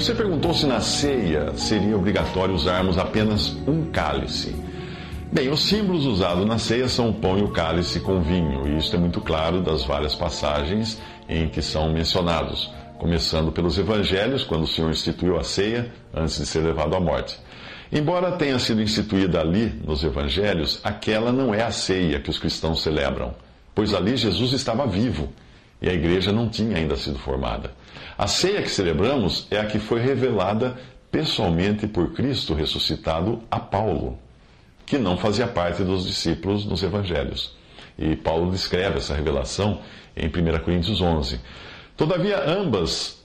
[0.00, 4.56] Você perguntou se na ceia seria obrigatório usarmos apenas um cálice.
[5.30, 8.78] Bem, os símbolos usados na ceia são o pão e o cálice com vinho, e
[8.78, 14.62] isso é muito claro das várias passagens em que são mencionados, começando pelos evangelhos, quando
[14.62, 17.38] o Senhor instituiu a ceia antes de ser levado à morte.
[17.92, 22.82] Embora tenha sido instituída ali nos evangelhos, aquela não é a ceia que os cristãos
[22.82, 23.34] celebram,
[23.74, 25.28] pois ali Jesus estava vivo
[25.80, 27.72] e a igreja não tinha ainda sido formada.
[28.16, 30.76] A ceia que celebramos é a que foi revelada
[31.10, 34.18] pessoalmente por Cristo ressuscitado a Paulo
[34.90, 37.54] que não fazia parte dos discípulos nos evangelhos.
[37.96, 39.82] E Paulo descreve essa revelação
[40.16, 41.38] em 1 Coríntios 11.
[41.96, 43.22] Todavia, ambas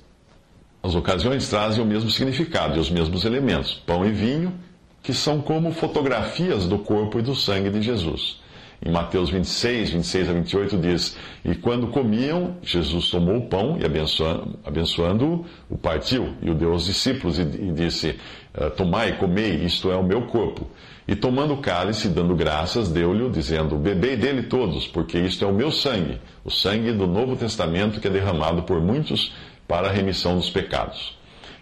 [0.84, 4.54] as ocasiões trazem o mesmo significado e os mesmos elementos, pão e vinho,
[5.02, 8.40] que são como fotografias do corpo e do sangue de Jesus.
[8.84, 13.86] Em Mateus 26, 26 a 28 diz: E quando comiam, Jesus tomou o pão e
[13.86, 18.20] abençoando, abençoando o partiu e o deu aos discípulos e, e disse:
[18.54, 20.68] eh, Tomai, comei, isto é o meu corpo.
[21.08, 25.54] E tomando o cálice, dando graças, deu-lhe, dizendo: Bebei dele todos, porque isto é o
[25.54, 29.34] meu sangue, o sangue do Novo Testamento que é derramado por muitos
[29.68, 31.18] para a remissão dos pecados.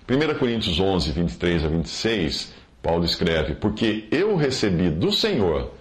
[0.10, 5.72] 1 Coríntios 11, 23 a 26, Paulo escreve: Porque eu recebi do Senhor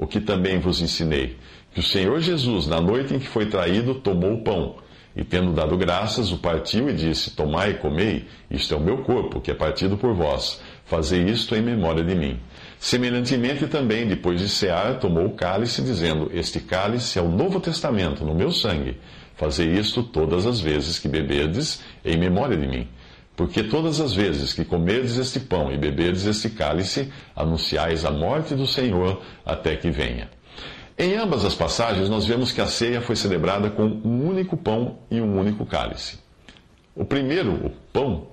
[0.00, 1.36] o que também vos ensinei,
[1.74, 4.76] que o Senhor Jesus, na noite em que foi traído, tomou o pão.
[5.14, 8.98] E tendo dado graças, o partiu e disse: Tomai e comei, isto é o meu
[8.98, 10.58] corpo, que é partido por vós.
[10.86, 12.40] Fazei isto em memória de mim.
[12.78, 18.24] Semelhantemente, também, depois de cear, tomou o cálice, dizendo: Este cálice é o Novo Testamento,
[18.24, 18.96] no meu sangue.
[19.36, 22.88] Fazei isto todas as vezes que beberdes, em memória de mim.
[23.40, 28.54] Porque todas as vezes que comerdes este pão e beberdes este cálice, anunciais a morte
[28.54, 30.28] do Senhor até que venha.
[30.98, 34.98] Em ambas as passagens, nós vemos que a ceia foi celebrada com um único pão
[35.10, 36.18] e um único cálice.
[36.94, 38.26] O primeiro, o pão,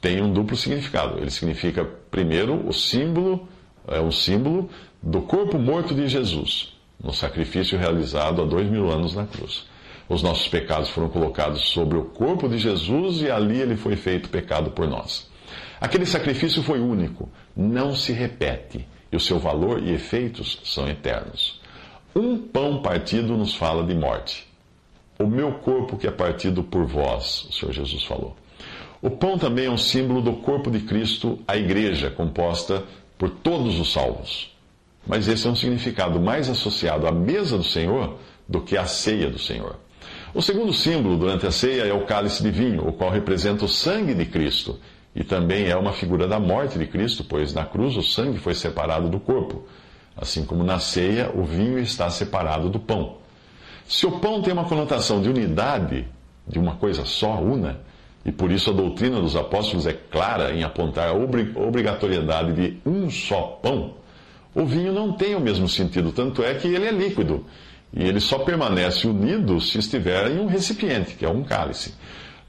[0.00, 1.18] tem um duplo significado.
[1.18, 3.46] Ele significa, primeiro, o símbolo
[3.86, 4.70] é um símbolo
[5.02, 9.66] do corpo morto de Jesus, no sacrifício realizado há dois mil anos na cruz.
[10.08, 14.28] Os nossos pecados foram colocados sobre o corpo de Jesus e ali ele foi feito
[14.28, 15.28] pecado por nós.
[15.80, 21.60] Aquele sacrifício foi único, não se repete, e o seu valor e efeitos são eternos.
[22.14, 24.46] Um pão partido nos fala de morte.
[25.18, 28.36] O meu corpo que é partido por vós, o Senhor Jesus falou.
[29.02, 32.84] O pão também é um símbolo do corpo de Cristo, a igreja, composta
[33.18, 34.54] por todos os salvos.
[35.06, 38.18] Mas esse é um significado mais associado à mesa do Senhor
[38.48, 39.76] do que à ceia do Senhor.
[40.36, 43.68] O segundo símbolo durante a ceia é o cálice de vinho, o qual representa o
[43.68, 44.78] sangue de Cristo
[45.14, 48.54] e também é uma figura da morte de Cristo, pois na cruz o sangue foi
[48.54, 49.66] separado do corpo,
[50.14, 53.16] assim como na ceia o vinho está separado do pão.
[53.86, 56.06] Se o pão tem uma conotação de unidade,
[56.46, 57.80] de uma coisa só, una,
[58.22, 63.08] e por isso a doutrina dos apóstolos é clara em apontar a obrigatoriedade de um
[63.08, 63.94] só pão,
[64.54, 67.42] o vinho não tem o mesmo sentido, tanto é que ele é líquido.
[67.92, 71.94] E ele só permanece unido se estiver em um recipiente, que é um cálice.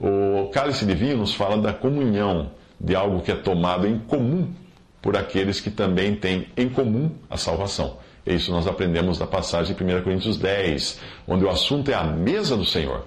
[0.00, 4.48] O cálice de vinho nos fala da comunhão, de algo que é tomado em comum
[5.00, 7.98] por aqueles que também têm em comum a salvação.
[8.26, 12.04] E isso nós aprendemos da passagem de 1 Coríntios 10, onde o assunto é a
[12.04, 13.06] mesa do Senhor.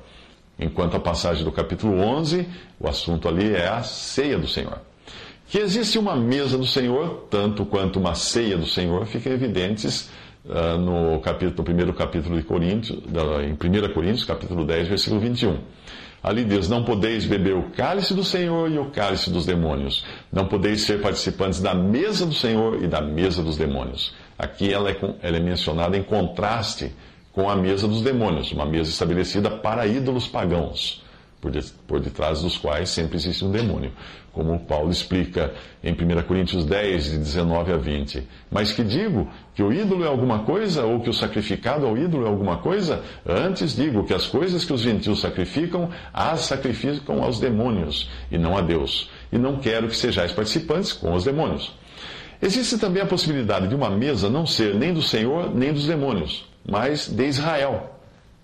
[0.59, 2.47] Enquanto a passagem do capítulo 11,
[2.79, 4.79] o assunto ali é a ceia do Senhor.
[5.47, 10.09] Que existe uma mesa do Senhor, tanto quanto uma ceia do Senhor, fica evidentes
[10.43, 12.99] no, capítulo, primeiro capítulo de Coríntios,
[13.43, 15.57] em 1 Coríntios, capítulo 10, versículo 21.
[16.23, 20.05] Ali diz: Não podeis beber o cálice do Senhor e o cálice dos demônios.
[20.31, 24.13] Não podeis ser participantes da mesa do Senhor e da mesa dos demônios.
[24.37, 26.91] Aqui ela é, ela é mencionada em contraste
[27.31, 31.01] com a mesa dos demônios, uma mesa estabelecida para ídolos pagãos.
[31.41, 33.91] Por, de, por detrás dos quais sempre existe um demônio.
[34.31, 35.51] Como Paulo explica
[35.83, 38.25] em 1 Coríntios 10, de 19 a 20.
[38.49, 39.27] Mas que digo?
[39.53, 40.85] Que o ídolo é alguma coisa?
[40.85, 43.03] Ou que o sacrificado ao ídolo é alguma coisa?
[43.27, 48.55] Antes digo que as coisas que os gentios sacrificam, as sacrificam aos demônios, e não
[48.55, 49.09] a Deus.
[49.31, 51.73] E não quero que sejais participantes com os demônios.
[52.41, 56.45] Existe também a possibilidade de uma mesa não ser nem do Senhor, nem dos demônios,
[56.65, 58.00] mas de Israel.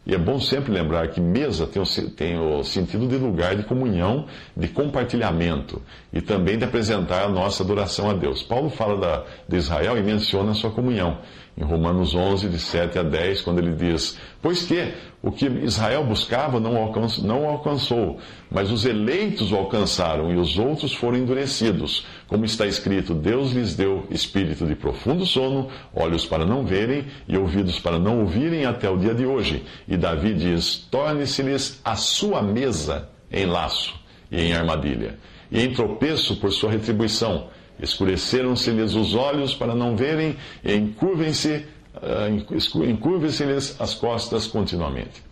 [0.08, 3.64] E é bom sempre lembrar que mesa tem o, tem o, sentido de lugar de
[3.64, 4.26] comunhão,
[4.56, 5.82] de compartilhamento
[6.14, 8.42] e também de apresentar a nossa adoração a Deus.
[8.42, 11.18] Paulo fala da, de Israel e menciona a sua comunhão
[11.58, 14.94] em Romanos 11, de 7 a 10, quando ele diz: Pois que
[15.24, 18.20] o que Israel buscava não alcançou, não alcançou,
[18.52, 22.06] mas os eleitos o alcançaram e os outros foram endurecidos.
[22.28, 27.36] Como está escrito: Deus lhes deu espírito de profundo sono, olhos para não verem e
[27.36, 29.66] ouvidos para não ouvirem até o dia de hoje.
[29.88, 33.96] E Davi diz: Torne-se-lhes a sua mesa em laço
[34.32, 35.18] e em armadilha,
[35.52, 37.48] e em tropeço por sua retribuição
[37.80, 41.66] Escureceram-se-lhes os olhos para não verem, e encurvem-se
[41.96, 45.24] uh, encurvem-se-lhes as costas continuamente.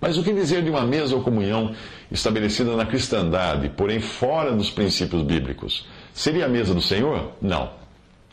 [0.00, 1.74] Mas o que dizer de uma mesa ou comunhão
[2.10, 5.86] estabelecida na cristandade, porém fora dos princípios bíblicos?
[6.12, 7.32] Seria a mesa do Senhor?
[7.40, 7.70] Não.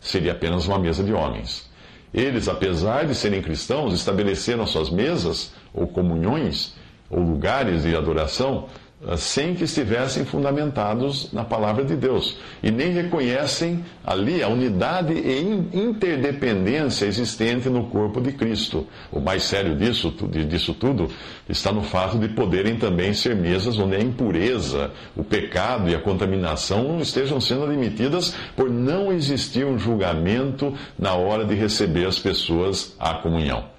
[0.01, 1.69] Seria apenas uma mesa de homens.
[2.13, 6.75] Eles, apesar de serem cristãos, estabeleceram suas mesas ou comunhões
[7.09, 8.67] ou lugares de adoração
[9.17, 12.37] sem que estivessem fundamentados na palavra de Deus.
[12.61, 15.41] E nem reconhecem ali a unidade e
[15.73, 18.87] interdependência existente no corpo de Cristo.
[19.11, 20.13] O mais sério disso,
[20.47, 21.09] disso tudo
[21.49, 25.99] está no fato de poderem também ser mesas onde a impureza, o pecado e a
[25.99, 32.95] contaminação estejam sendo admitidas por não existir um julgamento na hora de receber as pessoas
[32.99, 33.70] à comunhão.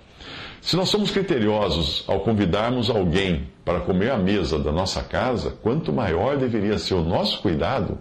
[0.62, 5.93] Se nós somos criteriosos ao convidarmos alguém para comer à mesa da nossa casa, quanto
[5.93, 7.99] maior deveria ser o nosso cuidado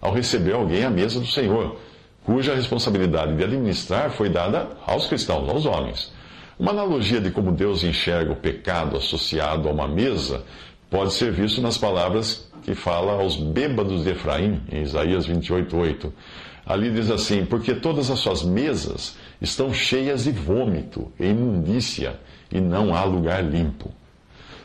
[0.00, 1.76] ao receber alguém à mesa do Senhor,
[2.22, 6.12] cuja responsabilidade de administrar foi dada aos cristãos, aos homens.
[6.56, 10.44] Uma analogia de como Deus enxerga o pecado associado a uma mesa
[10.88, 16.12] pode ser visto nas palavras que fala aos bêbados de Efraim, em Isaías 28:8.
[16.66, 22.18] Ali diz assim: Porque todas as suas mesas estão cheias de vômito e imundícia,
[22.50, 23.92] e não há lugar limpo.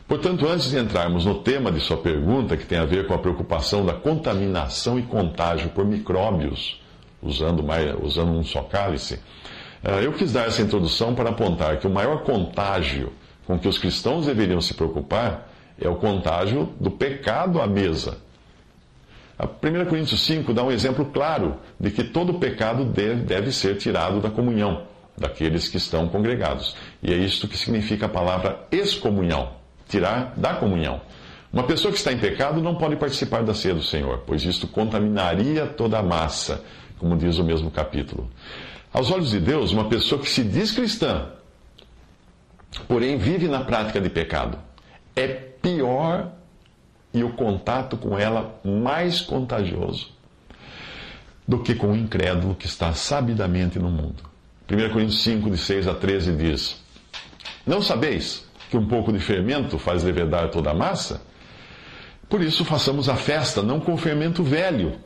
[0.08, 3.20] Portanto, antes de entrarmos no tema de sua pergunta, que tem a ver com a
[3.20, 6.82] preocupação da contaminação e contágio por micróbios,
[7.22, 9.20] usando, mais, usando um só cálice,
[9.84, 13.14] eh, eu quis dar essa introdução para apontar que o maior contágio
[13.46, 15.48] com que os cristãos deveriam se preocupar
[15.80, 18.18] é o contágio do pecado à mesa.
[19.40, 24.20] A 1 Coríntios 5 dá um exemplo claro de que todo pecado deve, ser tirado
[24.20, 24.84] da comunhão
[25.18, 26.76] daqueles que estão congregados.
[27.02, 29.54] E é isto que significa a palavra excomunhão
[29.88, 31.00] tirar da comunhão.
[31.54, 34.68] Uma pessoa que está em pecado não pode participar da ceia do Senhor, pois isto
[34.68, 36.62] contaminaria toda a massa,
[36.98, 38.30] como diz o mesmo capítulo.
[38.92, 41.30] Aos olhos de Deus, uma pessoa que se diz cristã,
[42.90, 44.60] porém vive na prática de pecado,
[45.16, 46.39] é pior
[47.14, 50.10] e o contato com ela mais contagioso
[51.48, 54.24] do que com o incrédulo que está sabidamente no mundo.
[54.72, 56.80] 1 Coríntios 5, de 6 a 13 diz:
[57.66, 61.22] Não sabeis que um pouco de fermento faz levedar toda a massa?
[62.30, 65.00] Por isso façamos a festa não com fermento velho,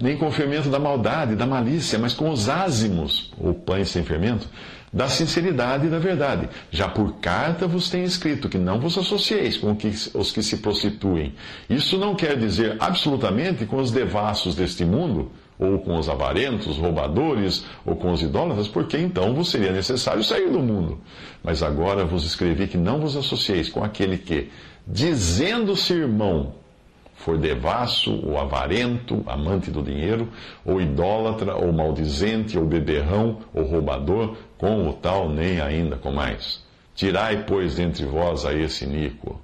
[0.00, 4.48] nem com fermento da maldade, da malícia, mas com os ázimos, ou pães sem fermento,
[4.92, 6.48] da sinceridade e da verdade.
[6.70, 9.76] Já por carta vos tenho escrito que não vos associeis com
[10.14, 11.34] os que se prostituem.
[11.68, 17.64] Isso não quer dizer absolutamente com os devassos deste mundo, ou com os avarentos, roubadores,
[17.84, 21.00] ou com os idólatras, porque então vos seria necessário sair do mundo.
[21.42, 24.50] Mas agora vos escrevi que não vos associeis com aquele que,
[24.86, 26.54] dizendo-se irmão,
[27.18, 30.28] for devasso, ou avarento, amante do dinheiro,
[30.64, 36.62] ou idólatra, ou maldizente, ou beberrão, ou roubador, com o tal nem ainda com mais.
[36.94, 39.38] Tirai, pois, dentre vós a esse iníquo.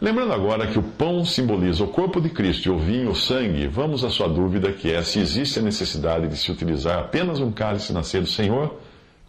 [0.00, 3.66] Lembrando agora que o pão simboliza o corpo de Cristo e o vinho o sangue,
[3.68, 7.52] vamos à sua dúvida que é se existe a necessidade de se utilizar apenas um
[7.52, 8.78] cálice na ceia do Senhor,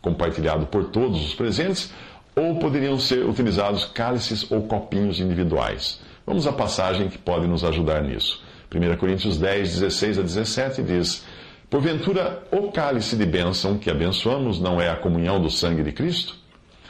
[0.01, 1.93] compartilhado por todos os presentes,
[2.35, 6.01] ou poderiam ser utilizados cálices ou copinhos individuais.
[6.25, 8.43] Vamos à passagem que pode nos ajudar nisso.
[8.73, 11.23] 1 Coríntios 10, 16 a 17 diz:
[11.69, 16.35] Porventura, o cálice de bênção que abençoamos não é a comunhão do sangue de Cristo?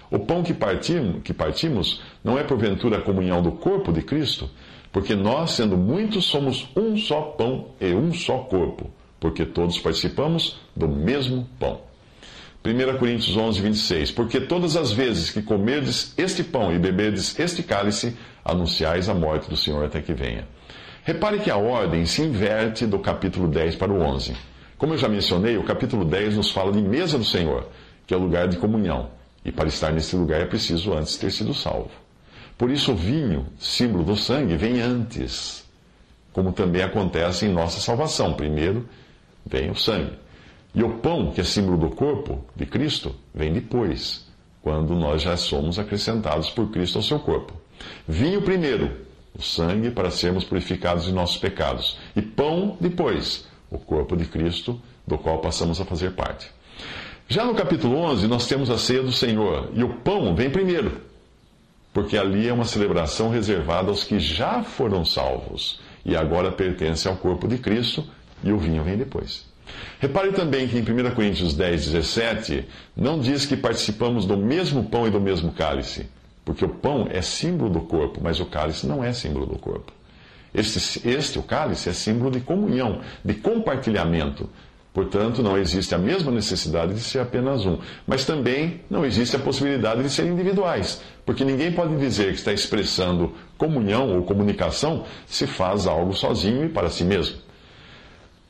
[0.09, 4.49] O pão que partimos, que partimos não é porventura a comunhão do corpo de Cristo?
[4.91, 8.89] Porque nós, sendo muitos, somos um só pão e um só corpo,
[9.19, 11.81] porque todos participamos do mesmo pão.
[12.63, 14.11] 1 Coríntios 11, 26.
[14.11, 18.15] Porque todas as vezes que comerdes este pão e beberdes este cálice,
[18.45, 20.47] anunciais a morte do Senhor até que venha.
[21.03, 24.35] Repare que a ordem se inverte do capítulo 10 para o 11.
[24.77, 27.67] Como eu já mencionei, o capítulo 10 nos fala de mesa do Senhor,
[28.05, 29.09] que é o lugar de comunhão.
[29.43, 31.91] E para estar nesse lugar é preciso antes ter sido salvo.
[32.57, 35.65] Por isso, o vinho, símbolo do sangue, vem antes,
[36.31, 38.33] como também acontece em nossa salvação.
[38.33, 38.87] Primeiro
[39.45, 40.13] vem o sangue.
[40.73, 44.27] E o pão, que é símbolo do corpo de Cristo, vem depois,
[44.61, 47.53] quando nós já somos acrescentados por Cristo ao seu corpo.
[48.07, 48.91] Vinho primeiro,
[49.37, 51.97] o sangue para sermos purificados de nossos pecados.
[52.15, 56.49] E pão depois, o corpo de Cristo, do qual passamos a fazer parte.
[57.27, 61.01] Já no capítulo 11, nós temos a ceia do Senhor, e o pão vem primeiro,
[61.91, 67.15] porque ali é uma celebração reservada aos que já foram salvos e agora pertence ao
[67.15, 68.05] corpo de Cristo,
[68.43, 69.43] e o vinho vem depois.
[69.99, 72.65] Repare também que em 1 Coríntios 10, 17,
[72.95, 76.07] não diz que participamos do mesmo pão e do mesmo cálice,
[76.45, 79.91] porque o pão é símbolo do corpo, mas o cálice não é símbolo do corpo.
[80.53, 84.47] Este, este, o cálice, é símbolo de comunhão, de compartilhamento.
[84.93, 87.79] Portanto, não existe a mesma necessidade de ser apenas um.
[88.07, 92.53] Mas também não existe a possibilidade de ser individuais, porque ninguém pode dizer que está
[92.53, 97.37] expressando comunhão ou comunicação se faz algo sozinho e para si mesmo.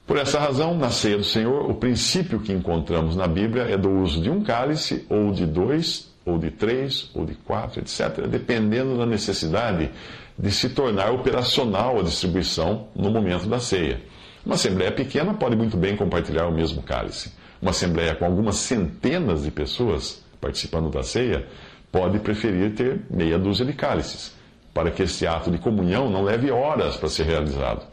[0.06, 3.90] Por essa razão, na ceia do Senhor, o princípio que encontramos na Bíblia é do
[3.90, 8.98] uso de um cálice, ou de dois, ou de três, ou de quatro, etc., dependendo
[8.98, 9.92] da necessidade
[10.38, 14.02] de se tornar operacional a distribuição no momento da ceia.
[14.46, 17.32] Uma assembleia pequena pode muito bem compartilhar o mesmo cálice.
[17.62, 21.48] Uma assembleia com algumas centenas de pessoas participando da ceia
[21.92, 24.36] pode preferir ter meia dúzia de cálices,
[24.74, 27.84] para que esse ato de comunhão não leve horas para ser realizado.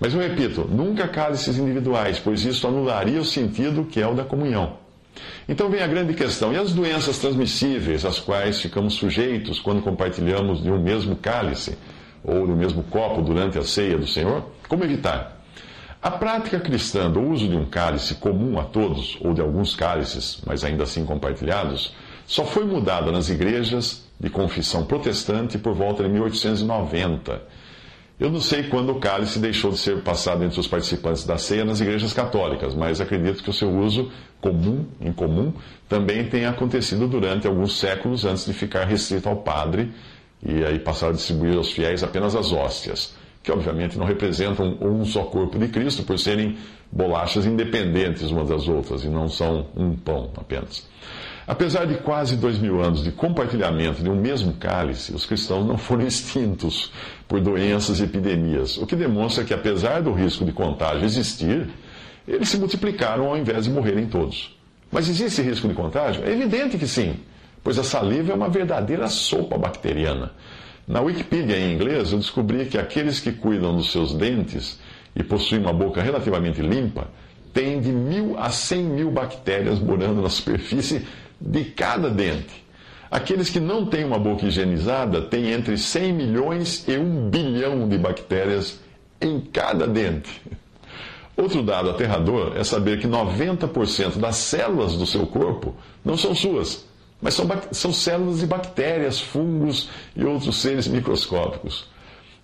[0.00, 4.24] Mas eu repito, nunca cálices individuais, pois isso anularia o sentido que é o da
[4.24, 4.83] comunhão.
[5.48, 10.62] Então vem a grande questão: e as doenças transmissíveis às quais ficamos sujeitos quando compartilhamos
[10.62, 11.76] de um mesmo cálice
[12.22, 14.44] ou do mesmo copo durante a ceia do Senhor?
[14.68, 15.42] Como evitar?
[16.02, 20.42] A prática cristã do uso de um cálice comum a todos, ou de alguns cálices,
[20.46, 21.94] mas ainda assim compartilhados,
[22.26, 27.63] só foi mudada nas igrejas de confissão protestante por volta de 1890
[28.18, 31.64] eu não sei quando o cálice deixou de ser passado entre os participantes da ceia
[31.64, 35.52] nas igrejas católicas, mas acredito que o seu uso comum, em comum,
[35.88, 39.90] também tenha acontecido durante alguns séculos antes de ficar restrito ao padre
[40.44, 45.04] e aí passar a distribuir aos fiéis apenas as hóstias, que obviamente não representam um
[45.04, 46.56] só corpo de Cristo por serem
[46.92, 50.86] bolachas independentes umas das outras e não são um pão apenas.
[51.46, 55.76] Apesar de quase dois mil anos de compartilhamento de um mesmo cálice, os cristãos não
[55.76, 56.90] foram extintos
[57.28, 61.68] por doenças e epidemias, o que demonstra que, apesar do risco de contágio existir,
[62.26, 64.56] eles se multiplicaram ao invés de morrerem todos.
[64.90, 66.24] Mas existe risco de contágio?
[66.24, 67.16] É evidente que sim,
[67.62, 70.32] pois a saliva é uma verdadeira sopa bacteriana.
[70.88, 74.78] Na Wikipedia em inglês, eu descobri que aqueles que cuidam dos seus dentes
[75.14, 77.08] e possuem uma boca relativamente limpa
[77.52, 81.06] têm de mil a cem mil bactérias morando na superfície
[81.44, 82.64] de cada dente.
[83.10, 87.98] Aqueles que não têm uma boca higienizada têm entre 100 milhões e 1 bilhão de
[87.98, 88.80] bactérias
[89.20, 90.42] em cada dente.
[91.36, 95.74] Outro dado aterrador é saber que 90% das células do seu corpo
[96.04, 96.86] não são suas,
[97.20, 101.86] mas são, são células de bactérias, fungos e outros seres microscópicos.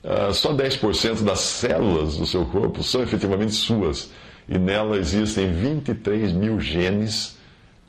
[0.03, 4.11] Uh, só 10% das células do seu corpo são efetivamente suas,
[4.49, 7.40] e nela existem 23 mil genes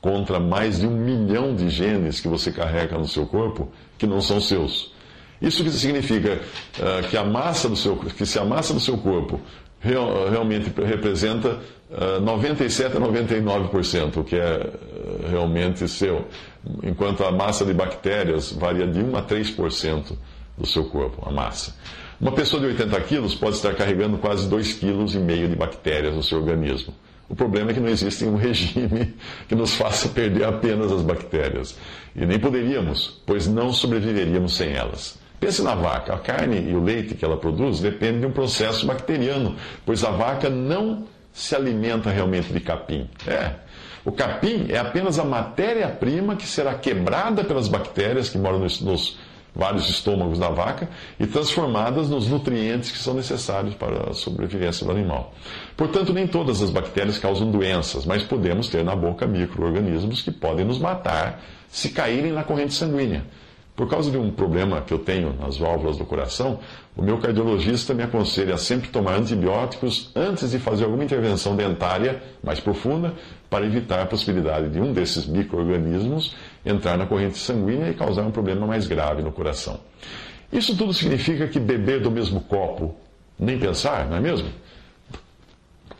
[0.02, 4.20] contra mais de um milhão de genes que você carrega no seu corpo que não
[4.20, 4.92] são seus.
[5.40, 6.40] Isso significa
[6.78, 9.40] uh, que a massa do seu que se a massa do seu corpo
[9.80, 16.26] real, realmente representa uh, 97 a 99%, o que é uh, realmente seu,
[16.82, 20.16] enquanto a massa de bactérias varia de 1 a 3%
[20.58, 21.76] do seu corpo, a massa.
[22.20, 26.38] Uma pessoa de 80 quilos pode estar carregando quase 2,5 kg de bactérias no seu
[26.38, 26.92] organismo.
[27.28, 29.14] O problema é que não existe um regime
[29.48, 31.78] que nos faça perder apenas as bactérias.
[32.14, 35.18] E nem poderíamos, pois não sobreviveríamos sem elas.
[35.40, 36.14] Pense na vaca.
[36.14, 40.10] A carne e o leite que ela produz dependem de um processo bacteriano, pois a
[40.10, 43.08] vaca não se alimenta realmente de capim.
[43.26, 43.52] É.
[44.04, 49.18] O capim é apenas a matéria-prima que será quebrada pelas bactérias que moram nos, nos
[49.54, 50.88] vários estômagos da vaca
[51.20, 55.34] e transformadas nos nutrientes que são necessários para a sobrevivência do animal.
[55.76, 60.64] Portanto, nem todas as bactérias causam doenças, mas podemos ter na boca micro-organismos que podem
[60.64, 63.24] nos matar se caírem na corrente sanguínea.
[63.74, 66.58] Por causa de um problema que eu tenho nas válvulas do coração,
[66.94, 72.22] o meu cardiologista me aconselha a sempre tomar antibióticos antes de fazer alguma intervenção dentária
[72.44, 73.14] mais profunda,
[73.48, 78.30] para evitar a possibilidade de um desses micro-organismos entrar na corrente sanguínea e causar um
[78.30, 79.80] problema mais grave no coração.
[80.52, 82.94] Isso tudo significa que beber do mesmo copo,
[83.38, 84.48] nem pensar, não é mesmo?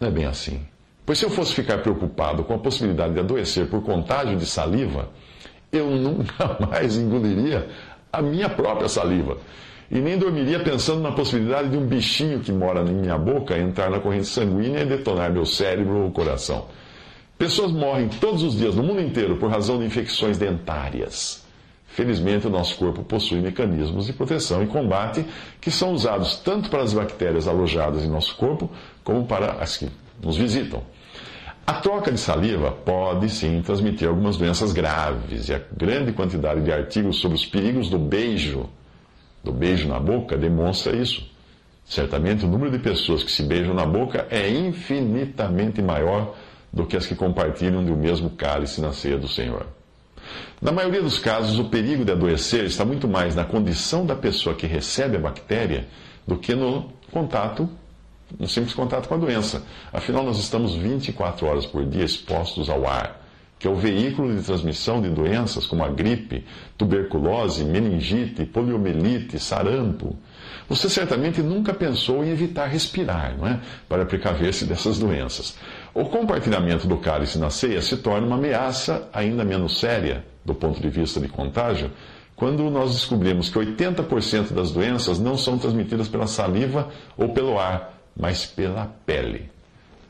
[0.00, 0.60] Não é bem assim.
[1.04, 5.08] Pois se eu fosse ficar preocupado com a possibilidade de adoecer por contágio de saliva,
[5.72, 7.68] eu nunca mais engoliria
[8.12, 9.38] a minha própria saliva.
[9.90, 13.90] E nem dormiria pensando na possibilidade de um bichinho que mora em minha boca entrar
[13.90, 16.66] na corrente sanguínea e detonar meu cérebro ou coração.
[17.42, 21.44] Pessoas morrem todos os dias no mundo inteiro por razão de infecções dentárias.
[21.88, 25.24] Felizmente, o nosso corpo possui mecanismos de proteção e combate
[25.60, 28.70] que são usados tanto para as bactérias alojadas em nosso corpo
[29.02, 29.88] como para as que
[30.22, 30.84] nos visitam.
[31.66, 36.72] A troca de saliva pode sim transmitir algumas doenças graves e a grande quantidade de
[36.72, 38.70] artigos sobre os perigos do beijo
[39.42, 41.28] do beijo na boca demonstra isso.
[41.84, 46.36] Certamente o número de pessoas que se beijam na boca é infinitamente maior
[46.72, 49.66] do que as que compartilham do mesmo cálice na ceia do Senhor.
[50.60, 54.54] Na maioria dos casos, o perigo de adoecer está muito mais na condição da pessoa
[54.54, 55.86] que recebe a bactéria
[56.26, 57.68] do que no contato,
[58.38, 59.62] no simples contato com a doença.
[59.92, 63.22] Afinal, nós estamos 24 horas por dia expostos ao ar
[63.62, 66.44] que é o veículo de transmissão de doenças como a gripe,
[66.76, 70.16] tuberculose, meningite, poliomielite, sarampo.
[70.68, 73.60] Você certamente nunca pensou em evitar respirar, não é?
[73.88, 75.56] Para precaver-se dessas doenças.
[75.94, 80.80] O compartilhamento do cálice na ceia se torna uma ameaça ainda menos séria, do ponto
[80.80, 81.90] de vista de contágio,
[82.34, 87.98] quando nós descobrimos que 80% das doenças não são transmitidas pela saliva ou pelo ar,
[88.16, 89.50] mas pela pele.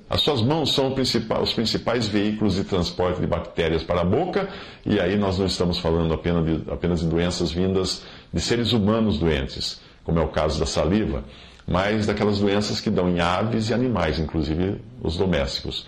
[0.09, 0.95] As suas mãos são
[1.43, 4.49] os principais veículos de transporte de bactérias para a boca,
[4.87, 9.19] e aí nós não estamos falando apenas de, apenas de doenças vindas de seres humanos
[9.19, 11.25] doentes, como é o caso da saliva,
[11.73, 15.87] mas daquelas doenças que dão em aves e animais, inclusive os domésticos.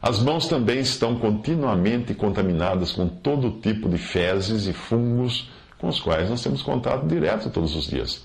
[0.00, 6.00] As mãos também estão continuamente contaminadas com todo tipo de fezes e fungos com os
[6.00, 8.24] quais nós temos contato direto todos os dias.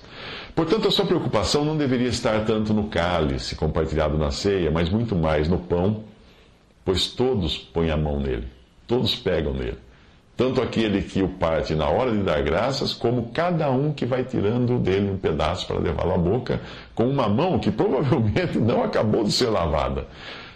[0.54, 5.14] Portanto, a sua preocupação não deveria estar tanto no cálice compartilhado na ceia, mas muito
[5.14, 6.04] mais no pão,
[6.82, 8.48] pois todos põem a mão nele,
[8.86, 9.76] todos pegam nele.
[10.42, 14.24] Tanto aquele que o parte na hora de dar graças, como cada um que vai
[14.24, 16.60] tirando dele um pedaço para levá-lo à boca,
[16.96, 20.04] com uma mão que provavelmente não acabou de ser lavada.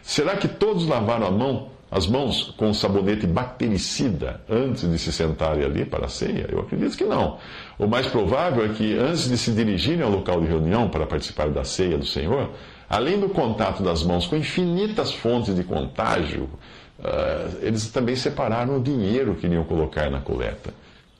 [0.02, 5.64] Será que todos lavaram a mão as mãos com sabonete bactericida antes de se sentarem
[5.64, 6.48] ali para a ceia?
[6.50, 7.38] Eu acredito que não.
[7.78, 11.48] O mais provável é que antes de se dirigirem ao local de reunião para participar
[11.48, 12.50] da ceia do Senhor,
[12.90, 16.50] além do contato das mãos com infinitas fontes de contágio,
[16.98, 20.72] uh, eles também separaram o dinheiro que iriam colocar na coleta.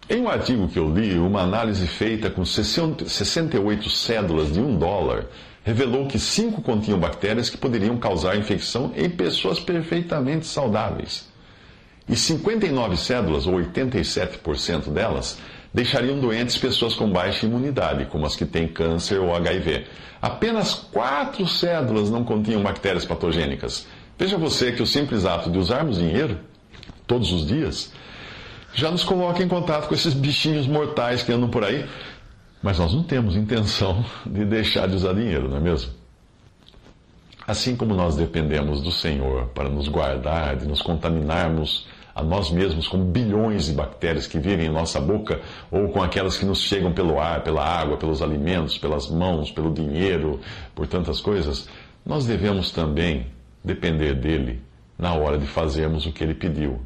[0.09, 5.27] Em um artigo que eu li, uma análise feita com 68 cédulas de um dólar
[5.65, 11.29] revelou que cinco continham bactérias que poderiam causar infecção em pessoas perfeitamente saudáveis.
[12.09, 15.39] E 59 cédulas, ou 87% delas,
[15.75, 19.87] deixariam doentes pessoas com baixa imunidade, como as que têm câncer ou HIV.
[20.23, 23.89] Apenas quatro cédulas não continham bactérias patogênicas.
[24.19, 26.39] Veja você que o simples ato de usarmos dinheiro
[27.07, 27.93] todos os dias
[28.75, 31.87] já nos coloca em contato com esses bichinhos mortais que andam por aí
[32.63, 35.93] mas nós não temos intenção de deixar de usar dinheiro, não é mesmo?
[37.47, 42.89] Assim como nós dependemos do Senhor para nos guardar, de nos contaminarmos a nós mesmos
[42.89, 46.93] com bilhões de bactérias que vivem em nossa boca, ou com aquelas que nos chegam
[46.93, 50.41] pelo ar, pela água, pelos alimentos, pelas mãos, pelo dinheiro,
[50.75, 51.69] por tantas coisas,
[52.05, 53.27] nós devemos também
[53.67, 54.63] depender dele
[54.99, 56.81] na hora de fazermos o que ele pediu.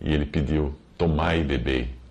[0.00, 2.02] E ele pediu: tomai e bebei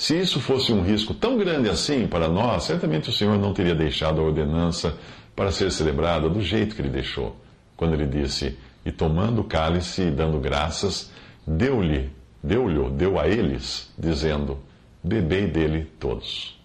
[0.00, 3.74] se isso fosse um risco tão grande assim para nós, certamente o Senhor não teria
[3.74, 4.96] deixado a ordenança
[5.36, 7.36] para ser celebrada do jeito que ele deixou,
[7.76, 11.12] quando ele disse: E tomando o cálice e dando graças,
[11.46, 12.10] deu-lhe,
[12.42, 14.58] deu-lhe, deu a eles, dizendo:
[15.04, 16.58] Bebei dele todos.